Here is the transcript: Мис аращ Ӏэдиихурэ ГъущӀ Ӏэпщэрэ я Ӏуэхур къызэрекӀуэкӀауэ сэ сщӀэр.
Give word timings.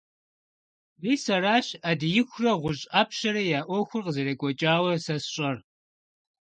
Мис 1.01 1.23
аращ 1.35 1.67
Ӏэдиихурэ 1.81 2.53
ГъущӀ 2.61 2.87
Ӏэпщэрэ 2.91 3.43
я 3.59 3.61
Ӏуэхур 3.67 4.01
къызэрекӀуэкӀауэ 4.05 4.91
сэ 5.03 5.15
сщӀэр. 5.23 5.57